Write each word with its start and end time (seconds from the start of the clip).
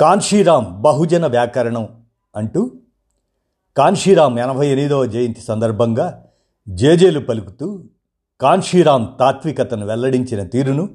కాన్షీరామ్ 0.00 0.82
బహుజన 0.82 1.26
వ్యాకరణం 1.26 1.88
అంటూ 2.36 2.72
కాన్షీరామ్ 3.76 4.38
ఎనభై 4.38 4.68
ఎనిమిదవ 4.68 5.06
జయంతి 5.06 5.40
సందర్భంగా 5.40 6.24
జేజేలు 6.68 7.20
పలుకుతూ 7.20 7.84
కాన్షీరామ్ 8.40 9.06
తాత్వికతను 9.20 9.86
వెల్లడించిన 9.86 10.42
తీరును 10.42 10.88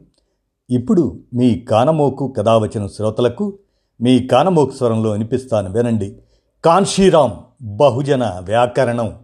ఇప్పుడు 0.70 1.20
మీ 1.33 1.59
కానమోకు 1.59 2.31
కథావచన 2.31 2.88
శ్రోతలకు 2.88 3.59
మీ 4.02 4.27
కానమోకు 4.27 4.71
స్వరంలో 4.71 5.11
వినిపిస్తాను 5.11 5.72
వినండి. 5.72 6.22
కాన్షీరామ్ 6.66 7.33
బహుజన 7.61 8.41
వ్యాకరణం. 8.44 9.19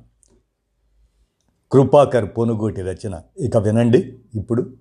కృపాకర్ 1.72 2.38
పొనుగోటి 2.38 2.82
రచన. 2.82 3.22
ఇక 3.38 3.58
వినండి. 3.58 4.20
ఇప్పుడు 4.36 4.74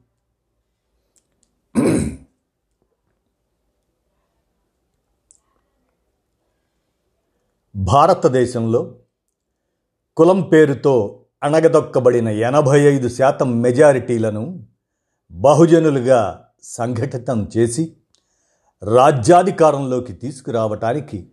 భారతదేశంలో 7.81 8.95
కులం 10.17 10.41
పేరుతో 10.41 11.25
అణగదొక్కబడిన 11.43 12.29
ఎనభై 12.29 12.81
ఐదు 12.81 13.09
శాతం 13.09 13.61
మెజారిటీలను 13.61 14.65
బహుజనులుగా 15.33 16.45
సంఘటితం 16.63 17.49
చేసి 17.57 17.97
రాజ్యాధికారంలోకి 18.83 20.13
తీసుకురావటానికి 20.13 21.27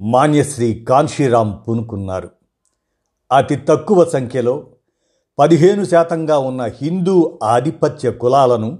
మాన్యశ్రీ 0.00 0.74
కాన్షీరామ్ 0.74 1.54
పూనుకున్నారు. 1.68 2.30
అతి 3.32 3.56
తక్కువ 3.56 4.04
సంఖ్యలో 4.04 4.66
పదిహేను 5.38 5.84
శాతంగా 5.84 6.38
ఉన్న 6.38 6.62
హిందూ 6.62 7.38
ఆధిపత్య 7.42 8.10
కులాలను 8.10 8.78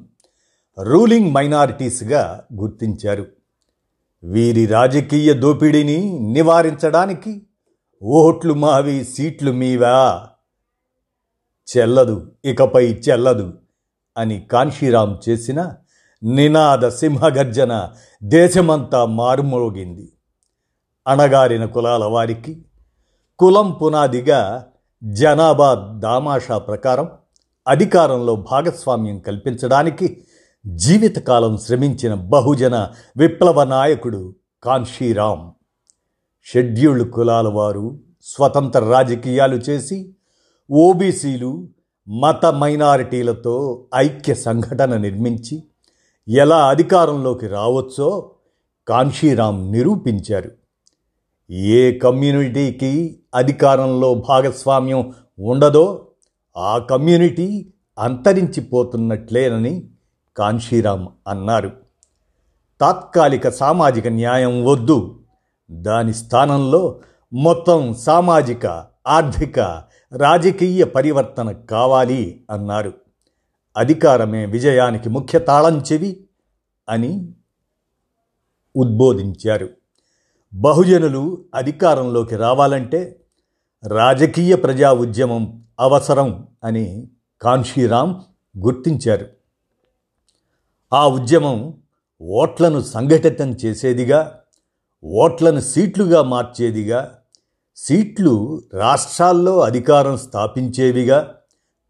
రూలింగ్ 0.82 1.32
మైనారిటీస్గా 1.32 2.42
గుర్తించారు. 2.54 3.35
వీరి 4.26 4.66
రాజకీయ 4.66 5.32
దోపిడీని 5.32 6.18
నివారించడానికి 6.18 7.42
ఓట్లు 8.02 8.54
మావి 8.54 9.04
సీట్లు 9.04 9.52
మీవా? 9.52 10.26
చెల్లదు 11.68 12.32
ఇకపై 12.44 12.86
చెల్లదు 12.92 13.52
అని 14.16 14.46
కాన్షీరామ్ 14.52 15.28
చేసిన 15.28 15.72
నినాద 16.22 16.88
సింహగర్జన 16.88 17.90
దేశమంతా 18.22 19.04
మారుమోగింది. 19.04 20.12
అణగారిన 21.06 21.64
కులాల 21.64 22.04
వారికి 22.04 22.64
కులం 23.38 23.70
పునాదిగా 23.70 24.66
జనాభా 25.04 25.74
దామాషా 25.98 26.58
ప్రకారం 26.58 27.08
అధికారంలో 27.68 28.36
భాగస్వామ్యం 28.36 29.18
కల్పించడానికి 29.18 30.22
జీవితకాలం 30.66 31.56
శ్రమించిన 31.56 32.14
బహుజన 32.14 32.88
విప్లవ 33.16 33.64
నాయకుడు 33.64 34.34
కాన్షీరామ్ 34.62 35.50
షెడ్యూల్డ్ 36.44 37.12
కులాల 37.12 37.48
వారు 37.48 37.98
స్వతంత్ర 38.22 38.80
రాజకీయాలు 38.80 39.56
చేసి 39.56 40.14
ఓబీసీలు 40.70 41.68
మత 42.08 42.46
మైనారిటీలతో 42.46 43.84
ఐక్య 43.94 44.34
సంఘటన 44.34 44.96
నిర్మించి 44.96 45.62
ఎలా 46.28 46.68
అధికారంలోకి 46.68 47.46
రావచ్చో 47.46 48.30
కాన్షీరామ్ 48.88 49.72
నిరూపించారు. 49.72 50.50
ఏ 51.50 51.98
కమ్యూనిటీకి 51.98 53.20
అధికారంలో 53.34 54.14
భాగస్వామ్యం 54.14 55.12
ఉండదో 55.38 56.06
ఆ 56.56 56.78
కమ్యూనిటీ 56.78 57.72
అంతరించిపోతున్నట్లేనని 57.98 59.90
కాన్షీరాం 60.36 61.08
అన్నారు. 61.28 61.72
తాత్కాలిక 62.80 63.48
సామాజిక 63.48 64.08
న్యాయం 64.08 64.64
వద్దు. 64.64 65.20
దాని 65.70 66.14
స్థానంలో 66.14 67.00
మొత్తం 67.32 67.94
సామాజిక 67.94 68.86
ఆర్థిక 69.06 69.60
రాజకీయ 70.16 70.84
పరివర్తన 70.84 71.52
కావాలి 71.52 72.44
అన్నారు. 72.50 72.92
అధికారమే 73.76 74.46
విజయానికి 74.46 75.08
ముఖ్య 75.08 75.38
తాళం 75.38 75.82
చెవి 75.92 76.24
అని 76.88 77.34
ఉద్బోధించారు. 78.76 79.68
బహుజనులు 80.54 81.44
అధికారంలోకి 81.54 82.36
రావాలంటే 82.36 83.20
రాజకీయ 83.86 84.56
ప్రజా 84.56 84.92
ఉద్యమం 84.92 85.64
అవసరం 85.80 86.46
అని 86.64 87.08
కాన్షీరామ్ 87.42 88.14
గుర్తించారు. 88.58 89.35
ఆ 90.92 91.06
ఉద్యమం 91.06 91.74
ఓట్లను 92.22 92.80
సంఘటితం 92.80 93.50
చేసేదిగా 93.50 94.40
ఓట్లను 95.04 95.60
సీట్లుగా 95.60 96.22
మార్చేదిగా 96.22 97.14
సీట్లు 97.76 98.62
రాష్ట్రాల్లో 98.74 99.60
అధికారం 99.60 100.16
స్థాపించేవిగా 100.16 101.34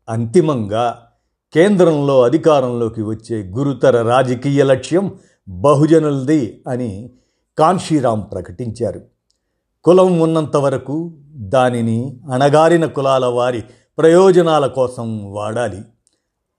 అంతిమంగా 0.09 1.09
కేంద్రంలో 1.55 2.23
అధికారంలోకి 2.23 3.03
వచ్చే 3.03 3.43
గురుతర 3.43 4.03
రాజకీయ 4.03 4.62
లక్ష్యం 4.62 5.15
బహుజనులది 5.49 6.63
అని 6.69 7.11
కాన్షీరాం 7.59 8.21
ప్రకటించారు. 8.21 9.01
కులం 9.84 10.21
ఉన్నంత 10.21 10.57
వరకు 10.57 11.15
దానిని 11.37 12.21
అణగారిన 12.33 12.87
కులాల 12.87 13.27
వారి 13.27 13.65
ప్రయోజనాల 13.99 14.67
కోసం 14.67 15.33
వాడాలి. 15.33 15.83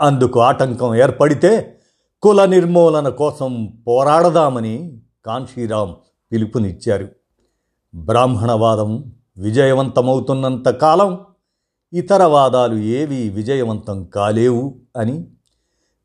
అందుకు 0.01 0.39
ఆటంకం 0.39 0.95
ఏర్పడితే 0.95 1.76
కుల 2.21 2.45
నిర్మూలన 2.45 3.09
కోసం 3.09 3.73
పోరాడదామని 3.87 5.01
కాన్షీరాం 5.25 5.95
పిలుపునిచ్చారు. 6.31 7.07
బ్రాహ్మణవాదం 7.95 9.13
విజయవంతమవుతున్నంత 9.37 10.69
కాలం 10.69 11.19
ఇతర 11.93 12.23
వాదాలు 12.23 12.75
ఏవి 12.75 13.29
విజయవంతం 13.29 14.05
కాలేవు 14.05 14.75
అని 14.97 15.25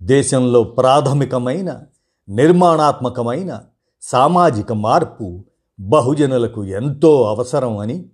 దేశంలో 0.02 0.64
ప్రాథమికమైన 0.64 1.80
నిర్మాణాత్మకమైన 2.28 3.60
సామాజిక 4.02 4.72
మార్పు 4.72 5.44
బహుజనులకు 5.80 6.64
ఎంతో 6.64 7.22
అవసరం 7.22 7.78
అని 7.78 8.06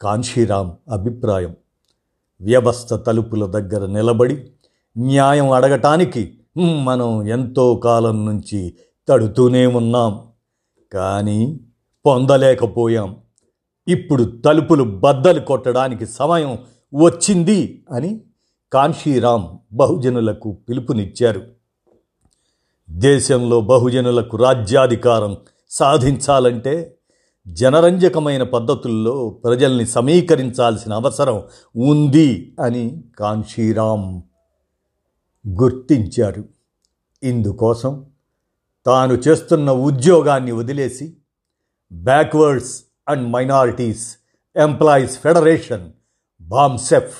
కాన్షీరాం 0.00 0.76
అభిప్రాయం. 0.90 1.56
వ్యవస్థ 2.40 2.94
తలుపుల 2.94 3.46
దగ్గర 3.46 3.86
నిలబడి 3.86 4.50
న్యాయం 4.98 5.50
అడగటానికి 5.50 6.38
మనం 6.58 7.28
ఎంతో 7.28 7.74
కాలం 7.74 8.26
నుంచి 8.26 8.74
తడుతూనే 9.08 9.66
ఉన్నాం. 9.66 10.28
కానీ 10.92 11.60
పొందలేకపోయాం. 12.06 13.16
ఇప్పుడు 13.88 14.24
తలుపులు 14.44 14.84
బద్దలు 14.84 15.40
కొట్టడానికి 15.40 16.06
సమయం 16.06 16.58
వచ్చింది 16.94 17.84
అని 17.90 18.20
కాన్షీరామ్ 18.72 19.44
బహుజనులకు 19.72 20.58
పిలుపునిచ్చారు. 20.68 21.42
దేశంలో 22.90 23.60
బహుజనులకు 23.60 24.36
రాజ్యాధికారం 24.36 25.36
సాధించాలంటే 25.70 26.96
జనరంజకమైన 27.48 28.42
పద్ధతుల్లో 28.42 29.40
ప్రజల్ని 29.44 29.86
సమీకరించాల్సిన 29.86 30.92
అవసరం 30.92 31.42
ఉంది 31.76 32.56
అని 32.60 33.04
కాన్షీరామ్ 33.18 34.22
గుర్తించారు. 35.48 36.44
ఇందుకోసం 37.22 38.06
తాను 38.86 39.12
చేస్తున్న 39.12 39.70
ఉద్యోగాన్ని 39.70 40.52
వదిలేసి 40.52 41.16
backwards 41.92 42.84
and 43.08 43.28
minorities 43.28 44.16
employees 44.56 45.18
federation 45.18 45.92
BAMCEF 46.40 47.18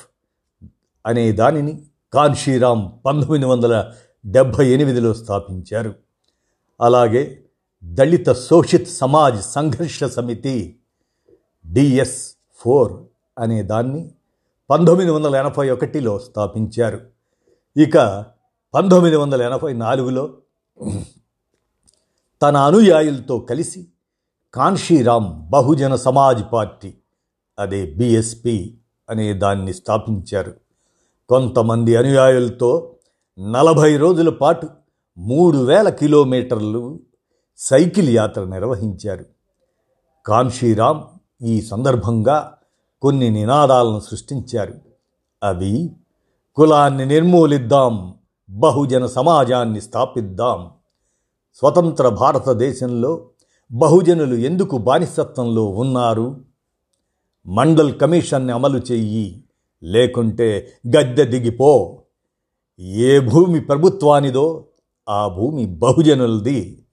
అనే 1.05 1.31
దానిని 1.31 1.85
కాన్షీరామ్ 2.13 2.89
పంతొమ్మిది 3.05 3.45
వందల 3.45 3.93
డెబ్భై 4.25 4.69
ఎనిమిదిలో 4.69 5.13
స్థాపించారు. 5.13 5.95
అలాగే 6.81 7.43
దళిత 7.83 8.31
శోషిత్ 8.31 8.89
సమాజ్ 8.89 9.41
సంఘర్ష 9.41 10.03
సమితి 10.03 10.75
డిఎస్ 11.71 12.33
ఫోర్ 12.55 12.93
అనే 13.39 13.63
దాన్ని 13.63 14.11
పంతొమ్మిది 14.69 15.11
వందల 15.11 15.35
ఎనభై 15.35 15.69
ఒకటిలో 15.69 16.19
స్థాపించారు. 16.19 17.12
ఇక 17.77 18.25
పంతొమ్మిది 18.73 19.15
వందల 19.15 19.41
ఎనభై 19.41 19.73
నాలుగులో 19.73 20.33
తన 22.41 22.57
అనుయాయులతో 22.57 23.39
కలిసి 23.39 23.87
కాన్షీరామ్ 24.53 25.49
బహుజన 25.49 25.95
సమాజ్ 25.95 26.43
పార్టీ 26.53 26.93
అదే 27.59 27.93
బిఎస్పి 27.93 28.77
అనే 29.09 29.33
దాన్ని 29.33 29.73
స్థాపించారు. 29.73 30.55
కొంతమంది 31.29 31.95
అనుయాయులతో 31.95 32.95
నలభై 33.39 33.97
రోజుల 33.97 34.29
పాటు 34.29 34.67
మూడు 35.17 35.57
వేల 35.57 35.89
కిలోమీటర్లు 35.89 36.99
సైకిల్ 37.57 38.09
యాత్ర 38.09 38.43
నిర్వహించారు. 38.43 39.25
కాన్షీరామ్ 40.25 41.03
ఈ 41.41 41.61
సందర్భంగా 41.61 42.57
కొన్ని 43.01 43.29
నినాదాలను 43.29 43.99
సృష్టించారు. 43.99 44.73
అవి 45.43 45.95
కులాన్ని 46.55 47.05
నిర్మూలిద్దాం 47.05 48.13
బహుజన 48.49 49.05
సమాజాన్ని 49.05 49.81
స్థాపిద్దాం. 49.81 50.69
స్వతంత్ర 51.53 52.09
భారతదేశంలో 52.09 53.29
బహుజనులు 53.71 54.35
ఎందుకు 54.35 54.77
బానిసత్వంలో 54.77 55.65
ఉన్నారు? 55.65 56.41
మండల్ 57.45 57.99
కమిషన్ని 57.99 58.53
అమలు 58.53 58.77
చెయ్యి 58.91 59.43
లేకుంటే 59.83 60.73
గద్దె 60.97 61.25
దిగిపో. 61.25 62.01
ఏ 62.79 63.19
భూమి 63.19 63.59
ప్రభుత్వానిదో 63.59 64.65
ఆ 65.09 65.27
భూమి 65.27 65.65
బహుజనులది. 65.65 66.85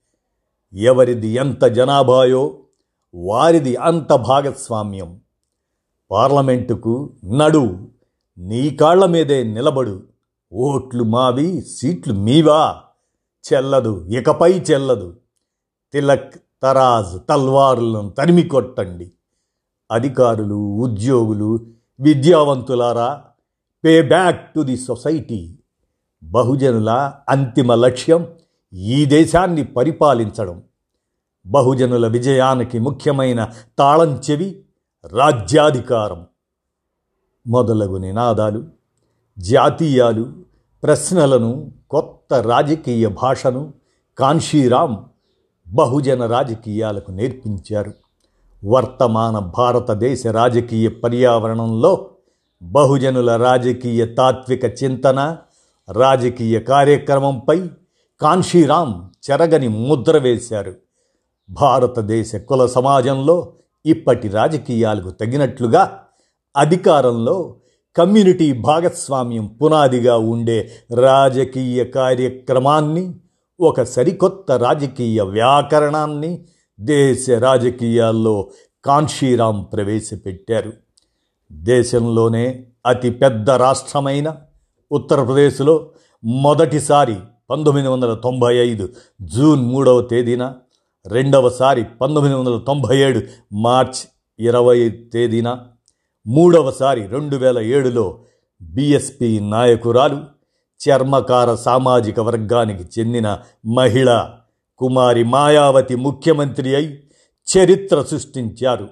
ఎవరిది 0.73 1.27
ఎంత 1.27 1.65
జనాభాయో 1.65 2.57
వారిది 3.15 3.75
అంత 3.75 4.13
భాగస్వామ్యం. 4.13 5.19
పార్లమెంటుకు 6.11 7.13
నడు. 7.25 7.87
నీ 8.41 8.69
కాళ్ళ 8.69 9.05
మీదే 9.05 9.43
నిలబడు. 9.43 10.03
ఓట్లు 10.53 11.03
మావి 11.03 11.61
సీట్లు 11.61 12.13
మీవా? 12.13 12.75
చెల్లదు 13.53 14.05
ఇకపై 14.05 14.53
చెల్లదు. 14.53 15.15
తిలక్ 15.93 16.35
తరాజ్ 16.63 17.29
తల్వారులను 17.29 18.09
తరిమి 18.09 18.43
కొట్టండి. 18.43 19.11
అధికారులు 19.91 20.55
ఉద్యోగులు 20.55 21.65
విద్యావంతులారా 21.99 23.23
pay 23.85 24.01
back 24.01 24.53
to 24.53 24.59
the 24.59 24.77
society. 24.77 25.57
బహుజనుల 26.23 27.13
అంతిమ 27.29 27.75
లక్ష్యం 27.75 28.27
ఈ 28.73 29.05
దేశాన్ని 29.05 29.63
పరిపాలించడం. 29.63 30.63
బహుజనుల 31.45 32.07
విజయానికి 32.07 32.79
ముఖ్యమైన 32.79 33.49
తాళం 33.79 34.21
చెవి 34.31 34.63
రాజ్యాధికారం. 35.05 36.25
మొదలగు 37.47 37.97
నినాదాలు 37.97 38.65
జాతీయాలు 39.39 40.33
ప్రశ్నలను 40.83 41.71
కొత్త 41.89 42.33
రాజకీయ 42.33 43.07
భాషను 43.07 43.73
కాన్షీరామ్ 44.17 44.95
బహుజన 45.67 46.25
రాజకీయాలకు 46.25 47.11
నేర్పించారు. 47.11 47.93
వర్తమాన 48.65 49.39
భారతదేశ 49.39 50.27
రాజకీయ 50.27 50.87
పర్యావరణంలో 50.89 52.09
బహుజనుల 52.61 53.35
రాజకీయ 53.35 54.05
తాత్విక 54.05 54.83
చింతన 54.83 55.37
రాజకీయ 55.91 56.59
కార్యక్రమంపై 56.59 57.69
కాన్షీరామ్ 58.21 58.93
చెరగని 59.31 59.67
ముద్ర 59.67 60.17
వేశారు. 60.17 60.75
భారతదేశ 61.49 62.35
కుల 62.35 62.65
సమాజంలో 62.65 63.53
ఇప్పటి 63.85 64.27
రాజకీయాలకు 64.27 65.09
తగినట్లుగా 65.09 66.03
అధికారంలో 66.55 67.55
కమ్యూనిటీ 67.95 68.53
భాగస్వామ్యం 68.53 69.47
పునాదిగా 69.61 70.17
ఉండే 70.17 70.71
రాజకీయ 70.93 71.83
కార్యక్రమాన్ని 71.83 73.13
ఒక 73.59 73.83
సరికొత్త 73.83 74.51
రాజకీయ 74.51 75.21
వ్యాకరణాన్ని 75.21 76.45
దేశ 76.79 77.29
రాజకీయాల్లో 77.29 78.49
కాన్షీరాం 78.85 79.63
ప్రవేశపెట్టారు. 79.73 80.73
దేశంలోనే 81.51 82.65
అతి 82.85 83.09
పెద్ద 83.11 83.49
రాష్ట్రమైన 83.49 84.35
ఉత్తరప్రదేశ్లో 84.91 85.89
మొదటిసారి 86.23 87.15
పంతొమ్మిది 87.49 87.87
వందల 87.87 88.13
తొంభై 88.13 88.55
ఐదు 88.55 88.89
జూన్ 89.21 89.61
మూడవ 89.61 90.01
తేదీన 90.01 90.53
రెండవసారి 91.05 91.83
పంతొమ్మిది 92.01 92.35
వందల 92.35 92.57
తొంభై 92.57 92.97
ఏడు 92.97 93.21
మార్చ్ 93.53 93.99
ఇరవై 94.39 94.89
తేదీన 94.89 95.59
మూడవసారి 96.27 97.07
రెండు 97.07 97.35
వేల 97.35 97.59
ఏడులో 97.59 98.19
బిఎస్పి 98.61 99.39
నాయకురాలు 99.39 100.21
చర్మకార 100.89 101.55
సామాజిక 101.55 102.19
వర్గానికి 102.19 102.99
చెందిన 102.99 103.39
మహిళ 103.65 104.29
కుమారి 104.77 105.23
మాయావతి 105.23 105.95
ముఖ్యమంత్రి 105.95 106.75
అయి 106.75 107.03
చరిత్ర 107.57 108.01
సృష్టించారు. 108.01 108.89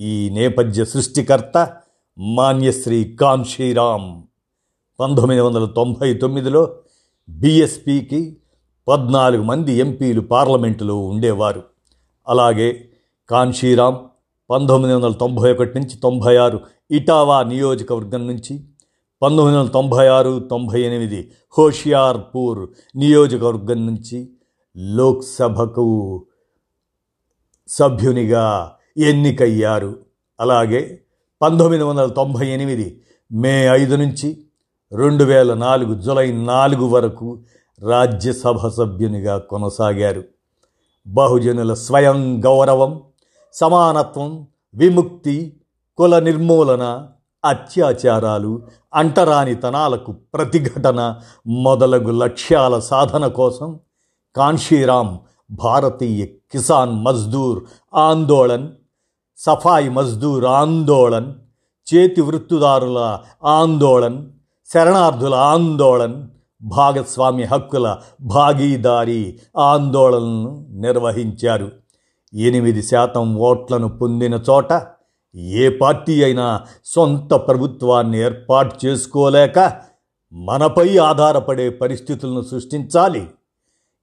ఈ 0.00 0.30
నేపథ్య 0.30 0.84
సృష్టికర్త 0.84 1.76
మాన్యశ్రీ 2.18 3.04
కాంశీరామ్. 3.04 4.22
పంతొమ్మిది 5.00 5.40
వందల 5.40 5.64
తొంభై 5.64 6.14
తొమ్మిదిలో 6.14 6.76
బిఎస్పికి 7.28 8.36
పద్నాలుగు 8.88 9.42
మంది 9.42 9.72
ఎంపీలు 9.72 10.20
పార్లమెంటులో 10.20 10.98
ఉండేవారు. 10.98 11.62
అలాగే 12.28 12.88
కాన్షీరామ్ 13.30 13.96
పంతొమ్మిది 14.50 14.94
వందల 14.94 15.12
తొంభై 15.12 15.52
ఒకటి 15.52 15.78
నుంచి 15.78 15.96
తొంభై 15.96 16.36
ఆరు 16.36 16.60
ఇటావా 16.90 17.42
నియోజకవర్గం 17.42 18.26
నుంచి 18.26 18.60
పంతొమ్మిది 19.22 19.58
వందల 19.58 19.70
తొంభై 19.70 20.06
ఆరు 20.06 20.38
తొంభై 20.38 20.80
ఎనిమిది 20.80 21.32
హోషియార్పూర్ 21.58 22.68
నియోజకవర్గం 22.96 23.86
నుంచి 23.86 24.30
లోక్సభకు 24.76 25.86
సభ్యునిగా 27.68 28.72
ఎన్నికయ్యారు. 28.96 29.96
అలాగే 30.40 31.00
పంతొమ్మిది 31.42 31.84
వందల 31.84 32.06
తొంభై 32.06 32.48
ఎనిమిది 32.48 33.00
మే 33.32 33.66
ఐదు 33.66 33.94
నుంచి 33.94 34.44
రెండు 34.92 35.24
వేల 35.24 35.54
నాలుగు 35.54 35.94
జులై 35.94 36.32
నాలుగు 36.32 36.86
వరకు 36.86 37.38
రాజ్యసభ 37.82 38.68
సభ్యునిగా 38.68 39.38
కొనసాగారు. 39.38 40.24
బహుజనుల 41.06 41.74
స్వయం 41.74 42.44
గౌరవం 42.44 43.02
సమానత్వం 43.52 44.46
విముక్తి 44.74 45.56
కుల 45.98 46.18
నిర్మూలన 46.18 47.08
అత్యాచారాలు 47.44 48.62
అంటరానితనాలకు 48.94 50.12
ప్రతిఘటన 50.12 51.20
మొదలగు 51.46 52.10
లక్ష్యాల 52.10 52.78
సాధన 52.78 53.26
కోసం 53.26 53.78
కాన్షీరామ్ 54.36 55.18
భారతీయ 55.50 56.26
కిసాన్ 56.26 57.04
మజ్దూర్ 57.04 57.64
ఆందోళన్ 57.94 58.68
సఫాయి 59.36 59.88
మజ్దూర్ 59.88 60.44
ఆందోళన్ 60.44 61.34
చేతి 61.94 62.20
వృత్తుదారుల 62.20 63.18
ఆందోళన్ 63.44 64.26
శరణార్థుల 64.72 65.34
ఆందోళన్ 65.34 66.28
భాగస్వామ్య 66.62 67.44
హక్కుల 67.44 67.96
భాగీదారీ 68.22 69.38
ఆందోళనను 69.56 70.66
నిర్వహించారు. 70.70 71.79
ఎనిమిది 72.34 72.82
శాతం 72.82 73.36
ఓట్లను 73.36 73.88
పొందిన 73.88 74.34
చోట 74.50 74.86
ఏ 75.60 75.68
పార్టీ 75.68 76.24
అయినా 76.24 76.60
సొంత 76.84 77.34
ప్రభుత్వాన్ని 77.34 78.18
ఏర్పాటు 78.18 78.86
చేసుకోలేక 78.86 79.58
మనపై 80.32 80.98
ఆధారపడే 80.98 81.70
పరిస్థితులను 81.70 82.42
సృష్టించాలి. 82.42 83.28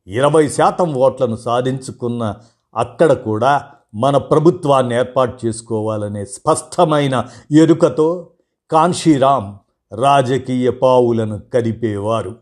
ఇరవై 0.07 0.47
శాతం 0.47 0.93
ఓట్లను 0.93 1.35
సాధించుకున్న 1.35 2.35
అక్కడ 2.75 3.13
కూడా 3.13 3.69
మన 3.95 4.17
ప్రభుత్వాన్ని 4.17 4.95
ఏర్పాటు 4.95 5.45
చేసుకోవాలనే 5.45 6.25
స్పష్టమైన 6.25 7.23
ఎరుకతో 7.51 8.29
కాన్షీరామ్ 8.71 9.55
రాజకీయ 9.93 10.69
పావులను 10.69 11.41
కదిపేవారు 11.53 12.35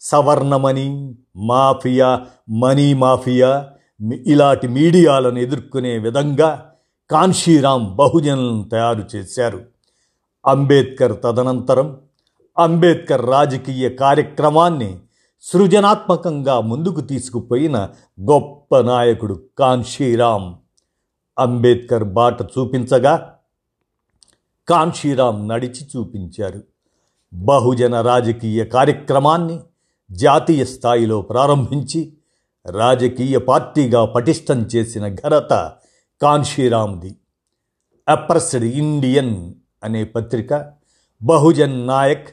సవర్ణమణి 0.00 1.14
మాఫియా 1.36 2.26
మనీ 2.50 2.94
మాఫియా 2.94 3.70
ఇలాంటి 4.02 4.68
మీడియాలను 4.68 5.38
ఎదుర్కొనే 5.38 5.98
విధంగా 5.98 6.70
కాన్షీరామ్ 7.10 7.96
బహుజనులను 7.96 8.68
తయారు 8.68 9.04
చేశారు. 9.16 9.64
అంబేద్కర్ 10.46 11.22
తదనంతరం 11.24 12.00
అంబేద్కర్ 12.58 13.26
రాజకీయ 13.26 13.88
కార్యక్రమాన్ని 13.88 14.98
సృజనాత్మకంగా 15.42 16.60
ముందుకు 16.60 17.00
తీసుకుపోయిన 17.00 17.88
గొప్ప 18.20 18.78
నాయకుడు 18.78 19.42
కాన్షీరామ్ 19.58 20.54
అంబేద్కర్ 21.38 22.04
బాట 22.04 22.42
చూపించగా 22.42 23.34
కాన్షీరామ్ 24.68 25.48
నడిచి 25.48 25.86
చూపించారు. 25.96 26.62
బహుజన 27.34 28.00
రాజకీయ 28.00 28.64
కార్యక్రమాన్ని 28.64 29.60
జాతీయ 30.12 30.64
స్థాయిలో 30.64 31.22
ప్రారంభించి 31.22 32.15
రాజకీయ 32.68 33.38
పార్టీగా 33.38 34.04
పటిష్టం 34.04 34.68
చేసిన 34.76 35.14
ఘనత 35.14 35.72
కాన్షీరామ్ది 36.22 37.16
అప్రెస్డ్ 38.08 38.64
ఇండియన్ 38.64 39.54
అనే 39.84 40.04
పత్రిక 40.04 40.72
బహుజన్ 41.22 41.86
నాయక్ 41.86 42.28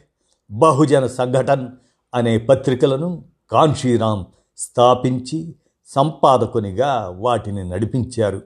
బహుజన 0.52 1.08
సంఘటన్ 1.08 1.68
అనే 2.14 2.38
పత్రికలను 2.38 3.26
కాన్షీరామ్ 3.52 4.26
స్థాపించి 4.58 5.56
సంపాదకునిగా 5.86 7.16
వాటిని 7.18 7.70
నడిపించారు. 7.70 8.42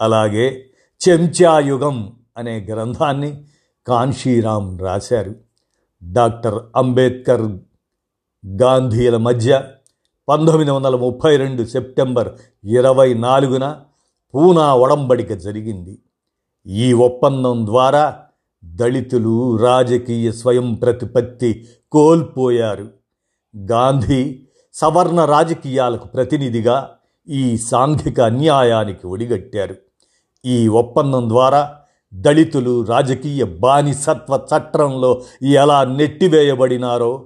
అలాగే 0.00 0.66
చెంచాయుగం 1.08 2.16
అనే 2.36 2.60
గ్రంథాన్ని 2.60 3.44
కాన్షీరామ్ 3.86 4.80
రాశారు. 4.80 5.34
డాక్టర్ 6.12 6.62
అంబేద్కర్ 6.76 7.58
గాంధీల 8.46 9.16
మధ్య 9.16 9.64
పంతొమ్మిది 10.28 10.70
వందల 10.70 10.96
ముప్పై 10.96 11.36
రెండు 11.36 11.62
సెప్టెంబర్ 11.62 12.28
ఇరవై 12.64 13.14
నాలుగున 13.14 13.80
పూనా 14.34 14.74
ఒడంబడిక 14.74 15.32
జరిగింది. 15.32 15.98
ఈ 16.66 16.92
ఒప్పందం 16.92 17.66
ద్వారా 17.66 18.04
దళితులు 18.64 19.56
రాజకీయ 19.56 20.30
స్వయం 20.30 20.74
ప్రతిపత్తి 20.74 21.66
కోల్పోయారు. 21.92 22.86
గాంధీ 23.54 24.40
సవర్ణ 24.74 25.24
రాజకీయాలకు 25.24 26.06
ప్రతినిధిగా 26.06 26.90
ఈ 27.28 27.56
సాంఘిక 27.56 28.20
అన్యాయానికి 28.20 29.06
ఒడిగట్టారు. 29.06 29.76
ఈ 30.44 30.68
ఒప్పందం 30.68 31.28
ద్వారా 31.28 31.74
దళితులు 32.14 32.82
రాజకీయ 32.82 33.44
బానిసత్వ 33.44 34.40
చట్టంలో 34.50 35.22
ఎలా 35.42 35.84
నెట్టివేయబడినారో 35.84 37.24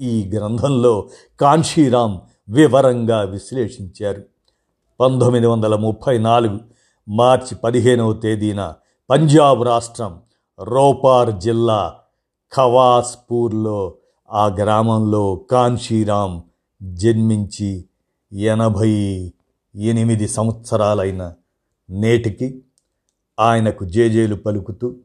ఈ 0.00 0.30
గ్రంథంలో 0.34 1.08
కాంశీరామ్ 1.40 2.18
వివరంగా 2.48 3.22
విశ్లేషించారు. 3.22 4.22
పంతొమ్మిది 5.00 5.46
వందల 5.46 5.74
ముప్పై 5.74 6.18
నాలుగు 6.18 6.60
మార్చి 7.08 7.54
పదిహేనవ 7.54 8.12
తేదీన 8.12 8.74
పంజాబ్ 9.10 9.62
రాష్ట్రం 9.66 10.20
రోపార్ 10.58 11.38
జిల్లా 11.38 11.80
ఖవాస్పూర్లో 12.52 13.94
ఆ 14.30 14.48
గ్రామంలో 14.48 15.36
కాన్షీరామ్ 15.50 16.40
జన్మించి 16.82 17.84
ఎనభై 18.32 18.92
ఎనిమిది 19.74 20.28
సంవత్సరాలైన 20.28 21.34
నేటికి 21.90 22.64
ఆయనకు 23.38 23.84
జేజేలు 23.84 24.34
పలుకుతూ 24.34 24.96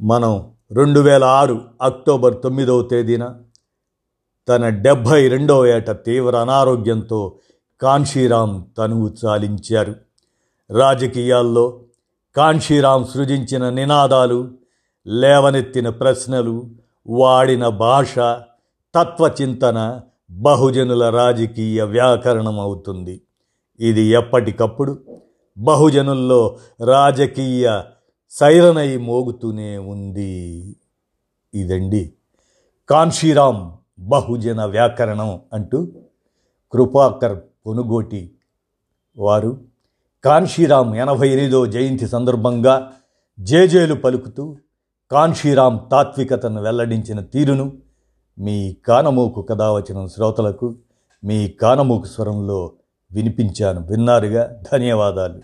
మనం 0.00 0.52
రెండు 0.72 1.00
వేల 1.00 1.24
ఆరు 1.24 1.56
అక్టోబర్ 1.82 2.42
తొమ్మిదవ 2.42 2.82
తేదీన 2.82 3.24
తన 4.48 4.68
డెబ్భై 4.68 5.28
రెండవ 5.28 5.66
ఏట 5.66 5.90
తీవ్ర 5.90 6.36
అనారోగ్యంతో 6.36 7.36
కాన్షీరామ్ 7.80 8.64
తనువు 8.78 9.10
చాలించారు. 9.24 9.94
రాజకీయాల్లో 10.70 11.80
కాన్షీరామ్ 12.36 13.04
సృజించిన 13.06 13.70
నినాదాలు 13.70 14.50
లేవనెత్తిన 15.06 15.88
ప్రశ్నలు 15.88 16.66
వాడిన 17.06 17.68
భాష 17.68 18.14
తత్వచింతన 18.94 20.00
బహుజనుల 20.30 21.10
రాజకీయ 21.10 21.82
వ్యాకరణం 21.82 22.60
అవుతుంది 22.60 23.22
ఇది 23.80 24.00
ఎప్పటికప్పుడు 24.00 24.98
బహుజనుల్లో 25.58 26.56
రాజకీయ 26.84 27.80
సైరనై 28.30 28.96
మోగుతూనే 28.96 29.78
ఉంది. 29.78 30.76
ఇదండి 31.54 32.12
కాన్షీరామ్ 32.88 33.77
బహుజన 33.98 34.64
వ్యాకరణం 34.64 35.40
అంటూ 35.52 35.88
కృపాకర్ 36.72 37.38
కొనుగోటి 37.64 38.32
వారు 39.16 39.60
కాన్షీరామ్ 40.24 40.94
ఎనభై 40.94 41.28
ఎనిమిదో 41.28 41.66
జయంతి 41.66 42.06
సందర్భంగా 42.06 42.92
జేజేలు 43.40 43.94
పలుకుతూ 43.94 44.56
కాన్షీరామ్ 45.10 45.78
తాత్వికతను 45.90 46.62
వెల్లడించిన 46.62 47.20
తీరును 47.20 47.72
మీ 48.38 48.72
కానమూకు 48.72 49.42
కథావచనం 49.42 50.08
శ్రోతలకు 50.08 50.74
మీ 51.24 51.48
కానమూకు 51.48 52.06
స్వరంలో 52.06 52.72
వినిపించాను. 53.12 53.86
విన్నారుగా? 53.86 54.62
ధన్యవాదాలు. 54.72 55.42